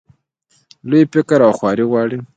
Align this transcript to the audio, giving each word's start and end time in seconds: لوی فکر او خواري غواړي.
لوی 0.89 1.03
فکر 1.13 1.39
او 1.47 1.51
خواري 1.57 1.85
غواړي. 1.91 2.17